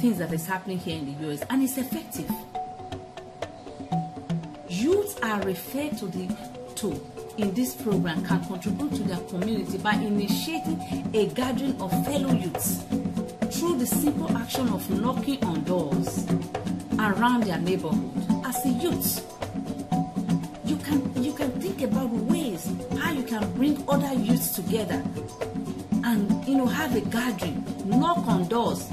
things 0.02 0.18
that 0.18 0.34
is 0.34 0.46
happening 0.46 0.78
here 0.78 0.98
in 0.98 1.06
the 1.06 1.32
US 1.32 1.42
and 1.50 1.64
it's 1.64 1.78
effective. 1.78 2.30
Youths 4.68 5.18
are 5.24 5.42
referred 5.44 5.98
to 6.00 6.08
the 6.08 6.28
to 6.76 7.02
in 7.38 7.54
this 7.54 7.76
program 7.76 8.26
can 8.26 8.44
contribute 8.44 8.94
to 8.94 9.04
their 9.04 9.22
community 9.30 9.78
by 9.78 9.94
initiating 9.94 10.82
a 11.14 11.28
gathering 11.28 11.82
of 11.82 11.92
fellow 12.06 12.34
youths 12.34 12.84
through 13.58 13.78
the 13.78 13.86
simple 13.86 14.36
action 14.36 14.68
of 14.68 14.90
knocking 15.00 15.42
on 15.46 15.64
doors 15.64 16.28
around 17.02 17.44
their 17.44 17.60
neighborhood. 17.60 18.46
As 18.46 18.66
a 18.66 18.70
youth, 18.70 19.26
you 20.66 20.78
can 20.78 21.24
you 21.24 21.34
can 21.34 21.52
think 21.60 21.82
about 21.82 22.10
ways 22.10 22.72
how 23.00 23.12
you 23.12 23.24
can 23.24 23.52
bring 23.54 23.84
other 23.90 24.14
youths 24.14 24.52
together 24.56 25.04
and 26.04 26.48
you 26.48 26.56
know 26.56 26.66
have 26.66 26.96
a 26.96 27.02
gathering, 27.02 27.64
knock 27.86 28.26
on 28.28 28.48
doors, 28.48 28.88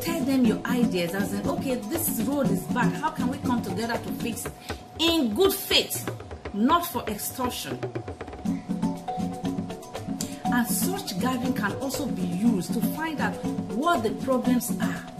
tell 0.00 0.24
them 0.24 0.44
your 0.44 0.60
ideas 0.66 1.14
as 1.14 1.32
in 1.32 1.48
okay 1.48 1.76
this 1.76 2.20
road 2.22 2.50
is 2.50 2.62
bad, 2.64 2.92
how 2.94 3.10
can 3.10 3.28
we 3.28 3.38
come 3.38 3.62
together 3.62 3.98
to 3.98 4.12
fix 4.14 4.46
it 4.46 4.52
in 4.98 5.34
good 5.34 5.52
faith, 5.52 6.08
not 6.52 6.86
for 6.86 7.02
extortion. 7.08 7.78
And 10.46 10.66
such 10.68 11.18
gathering 11.20 11.54
can 11.54 11.72
also 11.76 12.06
be 12.06 12.22
used 12.22 12.72
to 12.74 12.80
find 12.94 13.20
out 13.20 13.34
what 13.74 14.02
the 14.02 14.10
problems 14.24 14.70
are 14.80 15.13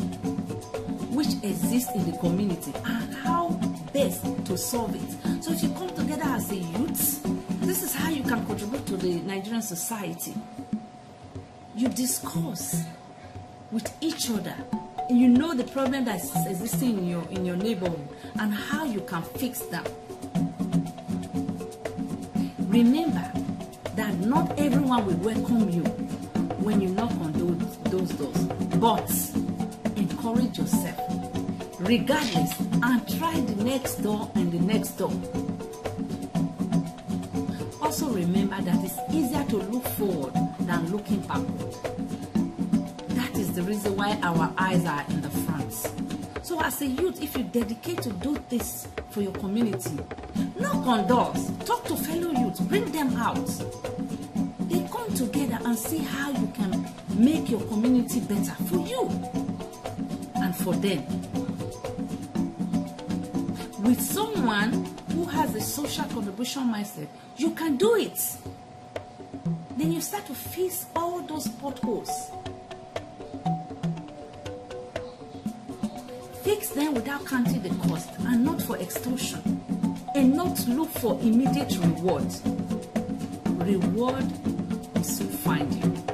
which 1.25 1.43
exist 1.45 1.90
in 1.95 2.11
the 2.11 2.16
community 2.19 2.73
and 2.85 3.14
how 3.14 3.49
best 3.93 4.25
to 4.47 4.57
solve 4.59 4.95
it. 4.95 5.43
So 5.43 5.52
if 5.52 5.62
you 5.62 5.71
come 5.71 5.88
together 5.90 6.25
as 6.25 6.50
a 6.50 6.57
youth, 6.57 7.23
this 7.61 7.83
is 7.83 7.95
how 7.95 8.11
you 8.11 8.23
can 8.23 8.45
contribute 8.47 8.87
to 8.87 8.97
the 8.97 9.21
Nigerian 9.21 9.62
society. 9.62 10.35
You 11.76 11.88
discuss 11.88 12.85
with 13.71 13.90
each 14.00 14.31
other 14.31 14.54
and 15.09 15.19
you 15.19 15.28
know 15.28 15.54
the 15.54 15.64
problem 15.64 16.04
that 16.04 16.23
is 16.23 16.47
existing 16.47 16.99
in 16.99 17.09
your 17.09 17.23
in 17.31 17.45
your 17.45 17.57
neighborhood 17.57 18.09
and 18.38 18.52
how 18.52 18.85
you 18.85 19.00
can 19.00 19.23
fix 19.23 19.61
them. 19.61 19.85
Remember 22.59 23.33
that 23.97 24.19
not 24.21 24.59
everyone 24.59 25.07
will 25.07 25.16
welcome 25.16 25.71
you 25.71 25.83
when 26.64 26.81
you 26.81 26.88
knock 26.88 27.11
on 27.12 27.33
those, 27.33 27.78
those 27.85 28.11
doors, 28.11 28.45
but 28.78 29.11
encourage 29.97 30.59
yourself 30.59 31.03
regardless 31.84 32.58
and 32.60 33.18
try 33.18 33.38
the 33.40 33.64
next 33.64 33.96
door 33.96 34.30
and 34.34 34.50
the 34.50 34.58
next 34.60 34.92
door. 34.92 35.12
Also 37.82 38.08
remember 38.08 38.60
that 38.62 38.82
it's 38.82 38.98
easier 39.14 39.44
to 39.44 39.56
look 39.56 39.84
forward 39.88 40.32
than 40.60 40.90
looking 40.90 41.20
backward. 41.20 41.72
That 43.08 43.36
is 43.36 43.52
the 43.52 43.62
reason 43.62 43.96
why 43.96 44.18
our 44.22 44.52
eyes 44.56 44.84
are 44.86 45.04
in 45.10 45.20
the 45.20 45.30
front. 45.30 45.72
So 46.42 46.60
as 46.60 46.80
a 46.80 46.86
youth, 46.86 47.22
if 47.22 47.36
you 47.36 47.44
dedicate 47.44 48.00
to 48.02 48.10
do 48.12 48.36
this 48.48 48.88
for 49.10 49.20
your 49.20 49.32
community, 49.32 49.98
knock 50.58 50.86
on 50.86 51.06
doors, 51.06 51.50
talk 51.66 51.84
to 51.84 51.96
fellow 51.96 52.30
youths, 52.32 52.60
bring 52.60 52.90
them 52.92 53.14
out. 53.16 53.46
they 54.68 54.86
come 54.88 55.12
together 55.14 55.58
and 55.64 55.78
see 55.78 55.98
how 55.98 56.30
you 56.30 56.46
can 56.54 56.86
make 57.16 57.48
your 57.50 57.60
community 57.62 58.20
better 58.20 58.54
for 58.64 58.76
you 58.78 59.08
and 60.36 60.56
for 60.56 60.74
them. 60.74 61.24
With 63.84 64.00
someone 64.00 64.86
who 65.12 65.24
has 65.26 65.54
a 65.54 65.60
social 65.60 66.04
contribution 66.06 66.72
mindset, 66.72 67.06
you 67.36 67.50
can 67.50 67.76
do 67.76 67.96
it. 67.96 68.18
Then 69.76 69.92
you 69.92 70.00
start 70.00 70.24
to 70.26 70.34
fix 70.34 70.86
all 70.96 71.20
those 71.20 71.48
potholes. 71.48 72.30
Fix 76.42 76.70
them 76.70 76.94
without 76.94 77.26
counting 77.26 77.60
the 77.60 77.74
cost 77.86 78.08
and 78.20 78.42
not 78.42 78.62
for 78.62 78.78
extortion. 78.78 79.60
And 80.14 80.34
not 80.34 80.66
look 80.66 80.88
for 80.88 81.20
immediate 81.20 81.76
reward. 81.76 82.24
Reward 83.66 84.24
will 84.94 85.04
soon 85.04 85.28
find 85.28 85.74
you. 85.74 86.04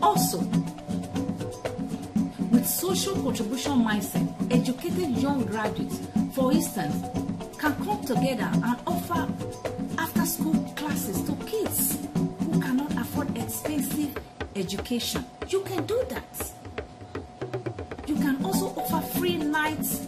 Also, 0.00 0.42
social 2.84 3.14
contribution 3.22 3.82
mindset, 3.82 4.28
educated 4.52 5.16
young 5.16 5.42
graduates, 5.46 6.00
for 6.34 6.52
instance, 6.52 6.94
can 7.56 7.74
come 7.82 8.04
together 8.04 8.50
and 8.52 8.76
offer 8.86 9.26
after 9.96 10.26
school 10.26 10.52
classes 10.76 11.22
to 11.22 11.34
kids 11.46 11.96
who 12.44 12.60
cannot 12.60 12.92
afford 12.98 13.34
expensive 13.38 14.14
education. 14.54 15.24
You 15.48 15.62
can 15.62 15.86
do 15.86 16.04
that. 16.10 16.52
You 18.06 18.16
can 18.16 18.44
also 18.44 18.66
offer 18.78 19.00
free 19.18 19.38
nights 19.38 20.06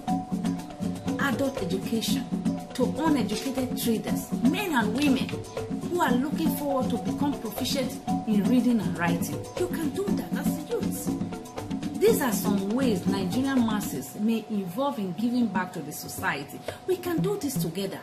adult 1.18 1.62
education 1.62 2.26
to 2.74 2.94
uneducated 2.98 3.82
traders, 3.82 4.30
men 4.42 4.74
and 4.74 4.94
women 4.94 5.26
who 5.88 6.02
are 6.02 6.12
looking 6.12 6.54
forward 6.56 6.90
to 6.90 6.98
become 6.98 7.40
proficient 7.40 7.90
in 8.28 8.44
reading 8.44 8.80
and 8.80 8.98
writing. 8.98 9.42
You 9.58 9.68
can 9.68 9.88
do 9.90 10.04
These 12.06 12.22
are 12.22 12.32
some 12.32 12.68
ways 12.68 13.04
Nigerian 13.08 13.66
masses 13.66 14.14
may 14.20 14.44
involve 14.48 15.00
in 15.00 15.12
giving 15.14 15.48
back 15.48 15.72
to 15.72 15.80
the 15.80 15.90
society. 15.90 16.60
We 16.86 16.98
can 16.98 17.20
do 17.20 17.36
this 17.36 17.54
together 17.54 17.98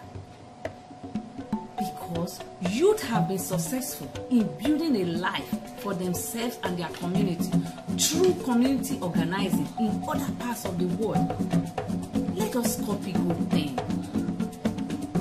because 1.77 2.41
youth 2.69 3.01
have 3.03 3.29
been 3.29 3.39
successful 3.39 4.12
in 4.29 4.45
building 4.62 4.98
a 4.98 5.05
life 5.05 5.48
for 5.79 5.93
themselves 5.93 6.60
and 6.63 6.77
their 6.77 6.89
community 6.89 7.50
through 7.98 8.33
community 8.43 9.00
organizing 9.01 9.69
in 9.79 10.03
other 10.05 10.33
parts 10.33 10.65
of 10.65 10.77
the 10.77 10.86
world. 11.01 12.36
Let 12.36 12.57
us 12.57 12.86
copy 12.86 13.13
good 13.13 13.51
things. 13.51 13.79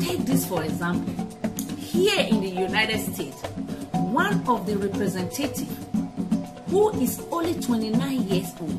Take 0.05 0.27
this 0.27 0.45
for 0.45 0.65
example. 0.65 1.15
Here 1.79 2.27
in 2.29 2.41
the 2.41 2.51
United 2.51 2.99
States, 3.15 3.41
one 3.93 4.43
of 4.49 4.67
the 4.67 4.77
representatives 4.77 5.82
who 6.73 6.89
is 7.03 7.23
only 7.31 7.53
29 7.53 8.23
years 8.23 8.51
old, 8.59 8.71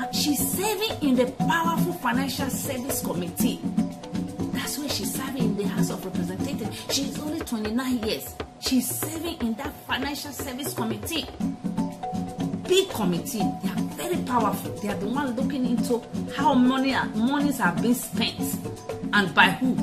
and 0.00 0.12
she's 0.12 0.52
serving 0.52 1.08
in 1.08 1.14
the 1.14 1.30
powerful 1.46 1.92
Financial 1.92 2.50
Service 2.50 3.00
Committee. 3.02 3.60
That's 4.52 4.80
where 4.80 4.88
she's 4.88 5.14
serving 5.14 5.44
in 5.44 5.56
the 5.56 5.68
House 5.68 5.90
of 5.90 6.04
Representatives. 6.04 6.92
She's 6.92 7.16
only 7.20 7.38
29 7.38 7.98
years. 7.98 8.34
She's 8.58 8.90
serving 8.90 9.36
in 9.42 9.54
that 9.54 9.72
Financial 9.86 10.32
Service 10.32 10.74
Committee. 10.74 11.24
Big 12.66 12.90
committee. 12.90 13.38
They 13.62 13.70
are 13.70 13.82
very 13.94 14.16
powerful. 14.24 14.72
They 14.72 14.88
are 14.88 14.96
the 14.96 15.06
one 15.06 15.36
looking 15.36 15.66
into 15.66 16.02
how 16.34 16.52
money 16.52 16.96
are, 16.96 17.06
monies 17.10 17.60
are 17.60 17.76
being 17.80 17.94
spent 17.94 18.58
and 19.12 19.32
by 19.36 19.50
who. 19.50 19.76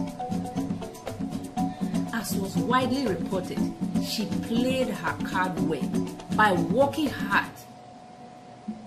As 2.13 2.35
was 2.35 2.57
widely 2.57 3.07
reported, 3.07 3.57
she 4.05 4.25
played 4.25 4.89
her 4.89 5.25
card 5.25 5.57
well 5.69 6.04
by 6.35 6.51
working 6.51 7.07
hard 7.09 7.51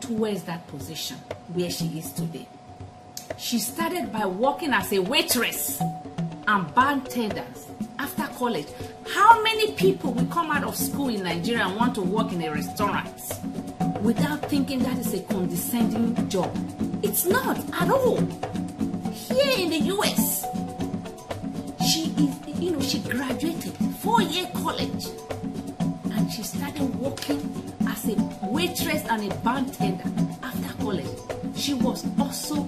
towards 0.00 0.42
that 0.44 0.66
position 0.68 1.16
where 1.54 1.70
she 1.70 1.87
is 1.98 2.12
today. 2.12 2.46
She 3.38 3.58
started 3.58 4.12
by 4.12 4.26
working 4.26 4.72
as 4.72 4.92
a 4.92 4.98
waitress 4.98 5.80
and 6.46 6.74
bartenders 6.74 7.66
after 7.98 8.26
college. 8.38 8.66
How 9.14 9.42
many 9.42 9.72
people 9.72 10.12
will 10.12 10.26
come 10.26 10.50
out 10.50 10.64
of 10.64 10.76
school 10.76 11.08
in 11.08 11.22
Nigeria 11.22 11.66
and 11.66 11.76
want 11.76 11.94
to 11.94 12.02
work 12.02 12.32
in 12.32 12.42
a 12.42 12.50
restaurant 12.50 13.08
without 14.02 14.42
thinking 14.50 14.80
that 14.80 14.98
is 14.98 15.14
a 15.14 15.20
condescending 15.22 16.28
job? 16.28 16.54
It's 17.02 17.24
not 17.24 17.58
at 17.80 17.90
all. 17.90 18.20
Here 19.12 19.58
in 19.58 19.70
the 19.70 19.80
US, 19.96 20.44
she 21.90 22.12
is, 22.18 22.61
you 22.61 22.72
know, 22.72 22.80
she 22.80 22.98
graduated 22.98 23.72
four-year 24.00 24.50
college 24.54 25.06
she 26.30 26.42
started 26.42 26.94
working 26.96 27.72
as 27.88 28.06
a 28.08 28.14
waitress 28.42 29.04
and 29.08 29.32
a 29.32 29.34
bartender 29.36 30.04
after 30.42 30.82
college. 30.82 31.06
She 31.56 31.74
was 31.74 32.06
also 32.18 32.64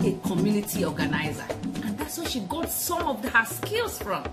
a 0.00 0.12
community 0.26 0.84
organizer 0.84 1.44
and 1.84 1.98
that's 1.98 2.18
where 2.18 2.28
she 2.28 2.40
got 2.40 2.70
some 2.70 3.06
of 3.06 3.24
her 3.24 3.44
skills 3.44 3.98
from. 3.98 4.24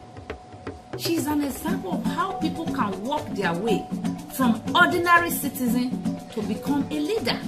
She's 0.97 1.27
an 1.27 1.43
example 1.43 1.93
of 1.95 2.05
how 2.05 2.33
people 2.33 2.65
can 2.65 3.03
work 3.03 3.25
their 3.35 3.53
way 3.53 3.85
from 4.33 4.61
ordinary 4.73 5.29
citizen 5.29 5.89
to 6.31 6.41
become 6.43 6.87
a 6.91 6.99
leader 6.99 7.39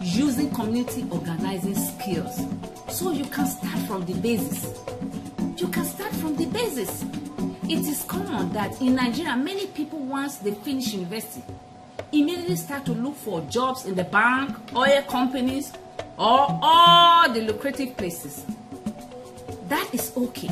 using 0.00 0.50
community 0.50 1.06
organizing 1.10 1.74
skills. 1.74 2.40
So 2.88 3.12
you 3.12 3.24
can 3.24 3.46
start 3.46 3.78
from 3.86 4.04
the 4.04 4.14
basis. 4.14 4.80
You 5.56 5.68
can 5.68 5.84
start 5.84 6.12
from 6.14 6.36
the 6.36 6.46
basis. 6.46 7.04
It 7.68 7.84
is 7.88 8.04
common 8.04 8.52
that 8.52 8.80
in 8.80 8.94
Nigeria, 8.94 9.36
many 9.36 9.66
people 9.66 9.98
once 9.98 10.36
they 10.36 10.52
finish 10.52 10.92
university, 10.94 11.42
immediately 12.12 12.54
start 12.54 12.84
to 12.86 12.92
look 12.92 13.16
for 13.16 13.40
jobs 13.50 13.86
in 13.86 13.96
the 13.96 14.04
bank, 14.04 14.56
oil 14.76 15.02
companies, 15.02 15.72
or 16.16 16.46
all 16.62 17.28
the 17.28 17.40
lucrative 17.40 17.96
places. 17.96 18.44
That 19.68 19.92
is 19.92 20.12
okay. 20.16 20.48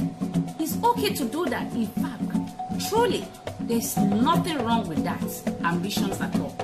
It's 0.59 0.77
okay 0.83 1.15
to 1.15 1.25
do 1.27 1.47
that. 1.47 1.73
In 1.73 1.87
fact, 1.87 2.89
truly, 2.89 3.25
there's 3.61 3.97
nothing 3.97 4.59
wrong 4.65 4.89
with 4.89 5.05
that 5.05 5.23
ambitions 5.65 6.21
at 6.21 6.35
all. 6.41 6.57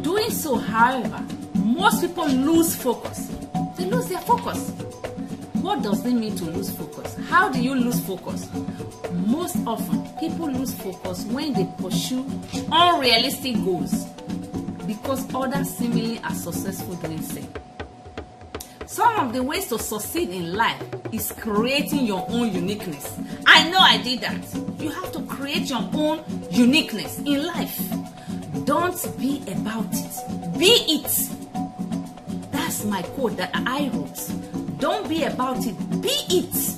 Doing 0.00 0.30
so, 0.30 0.56
however, 0.56 1.22
most 1.54 2.00
people 2.00 2.26
lose 2.26 2.74
focus. 2.74 3.30
They 3.76 3.84
lose 3.84 4.08
their 4.08 4.20
focus. 4.22 4.72
What 5.62 5.84
does 5.84 6.04
it 6.04 6.12
mean 6.12 6.34
to 6.36 6.44
lose 6.46 6.70
focus? 6.70 7.16
How 7.28 7.48
do 7.48 7.62
you 7.62 7.76
lose 7.76 8.00
focus? 8.00 8.48
Most 9.12 9.56
often, 9.64 10.02
people 10.18 10.50
lose 10.50 10.74
focus 10.74 11.24
when 11.26 11.52
they 11.52 11.68
pursue 11.78 12.26
unrealistic 12.72 13.54
goals 13.64 14.06
because 14.88 15.32
others 15.32 15.70
seemingly 15.70 16.18
are 16.18 16.34
successful 16.34 16.96
doing 16.96 17.22
so. 17.22 17.40
Some 18.86 19.20
of 19.20 19.32
the 19.32 19.40
ways 19.44 19.68
to 19.68 19.78
succeed 19.78 20.30
in 20.30 20.52
life 20.52 20.82
is 21.12 21.30
creating 21.30 22.06
your 22.06 22.26
own 22.28 22.52
uniqueness. 22.52 23.16
I 23.46 23.70
know 23.70 23.78
I 23.78 23.98
did 23.98 24.20
that. 24.22 24.44
You 24.80 24.90
have 24.90 25.12
to 25.12 25.22
create 25.26 25.70
your 25.70 25.88
own 25.94 26.24
uniqueness 26.50 27.20
in 27.20 27.46
life. 27.46 27.80
Don't 28.64 29.00
be 29.16 29.44
about 29.46 29.86
it. 29.92 30.58
Be 30.58 30.72
it. 30.88 31.28
That's 32.50 32.84
my 32.84 33.02
quote 33.02 33.36
that 33.36 33.52
I 33.54 33.90
wrote. 33.94 34.51
Don't 34.82 35.08
be 35.08 35.22
about 35.22 35.64
it. 35.64 35.76
Be 36.02 36.08
it. 36.28 36.74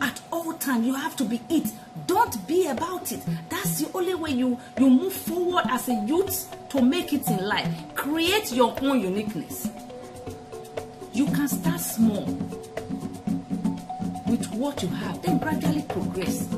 At 0.00 0.18
all 0.32 0.54
times, 0.54 0.86
you 0.86 0.94
have 0.94 1.14
to 1.16 1.24
be 1.24 1.42
it. 1.50 1.70
Don't 2.06 2.48
be 2.48 2.68
about 2.68 3.12
it. 3.12 3.20
That's 3.50 3.80
the 3.82 3.90
only 3.94 4.14
way 4.14 4.30
you, 4.30 4.58
you 4.78 4.88
move 4.88 5.12
forward 5.12 5.64
as 5.68 5.86
a 5.90 5.94
youth 6.06 6.48
to 6.70 6.80
make 6.80 7.12
it 7.12 7.28
in 7.28 7.46
life. 7.46 7.68
Create 7.94 8.50
your 8.50 8.74
own 8.80 8.98
uniqueness. 8.98 9.68
You 11.12 11.26
can 11.26 11.46
start 11.46 11.80
small 11.80 12.24
with 14.26 14.50
what 14.54 14.82
you 14.82 14.88
have, 14.88 15.20
then 15.20 15.36
gradually 15.36 15.82
progress. 15.82 16.48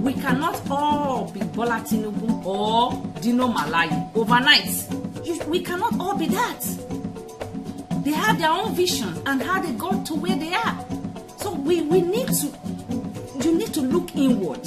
We 0.00 0.14
cannot 0.14 0.62
all 0.70 1.30
be 1.30 1.40
Bola 1.40 1.84
Tinubu 1.86 2.46
or 2.46 3.20
Dino 3.20 3.52
overnight. 4.14 4.86
You, 5.26 5.38
we 5.46 5.60
cannot 5.62 6.00
all 6.00 6.16
be 6.16 6.28
that. 6.28 6.87
They 8.08 8.14
have 8.14 8.38
their 8.38 8.50
own 8.50 8.74
visions 8.74 9.20
and 9.26 9.42
how 9.42 9.60
they 9.60 9.70
got 9.72 10.06
to 10.06 10.14
where 10.14 10.34
they 10.34 10.54
are. 10.54 10.86
So 11.36 11.52
we, 11.52 11.82
we 11.82 12.00
need 12.00 12.28
to, 12.28 12.46
you 13.44 13.58
need 13.58 13.74
to 13.74 13.82
look 13.82 14.16
inward. 14.16 14.66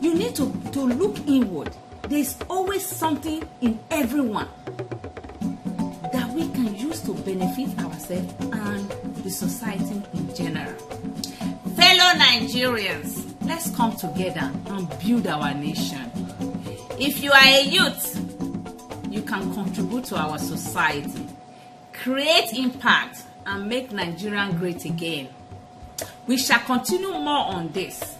You 0.00 0.14
need 0.14 0.36
to, 0.36 0.52
to 0.70 0.80
look 0.82 1.18
inward. 1.26 1.74
There's 2.02 2.36
always 2.48 2.86
something 2.86 3.42
in 3.60 3.80
everyone 3.90 4.46
that 6.12 6.30
we 6.32 6.46
can 6.50 6.76
use 6.76 7.00
to 7.00 7.14
benefit 7.14 7.76
ourselves 7.80 8.32
and 8.40 8.88
the 9.24 9.30
society 9.30 10.00
in 10.14 10.32
general. 10.36 10.72
Fellow 11.74 12.20
Nigerians, 12.20 13.34
let's 13.44 13.74
come 13.74 13.96
together 13.96 14.48
and 14.66 14.88
build 15.00 15.26
our 15.26 15.52
nation. 15.54 16.08
If 17.00 17.20
you 17.20 17.32
are 17.32 17.44
a 17.44 17.64
youth, 17.64 18.14
you 19.10 19.22
can 19.22 19.52
contribute 19.54 20.04
to 20.04 20.16
our 20.16 20.38
society, 20.38 21.27
create 22.08 22.52
impact, 22.54 23.24
and 23.44 23.68
make 23.68 23.92
Nigeria 23.92 24.48
great 24.58 24.86
again. 24.86 25.28
We 26.26 26.38
shall 26.38 26.60
continue 26.60 27.12
more 27.12 27.52
on 27.54 27.70
this. 27.72 28.16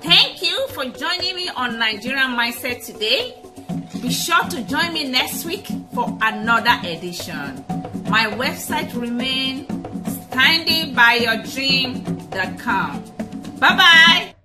Thank 0.00 0.42
you 0.42 0.68
for 0.68 0.84
joining 0.84 1.34
me 1.34 1.48
on 1.56 1.76
Nigerian 1.78 2.36
Mindset 2.36 2.84
today. 2.84 3.34
Be 4.00 4.12
sure 4.12 4.44
to 4.44 4.62
join 4.62 4.92
me 4.92 5.08
next 5.10 5.44
week 5.44 5.66
for 5.92 6.16
another 6.22 6.78
edition. 6.88 7.64
My 8.08 8.26
website 8.26 8.94
remains 9.00 9.66
standingbyyourdream.com. 10.30 13.02
Bye 13.58 13.76
bye. 13.76 14.35